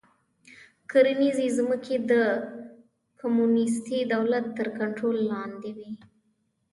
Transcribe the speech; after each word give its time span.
کرنیزې 0.91 1.47
ځمکې 1.57 1.95
د 2.11 2.13
کمونېستي 3.19 3.99
دولت 4.13 4.45
تر 4.57 4.67
کنټرول 4.79 5.17
لاندې 5.31 5.69
وې 5.77 5.91